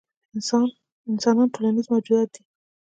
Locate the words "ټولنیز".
1.53-1.85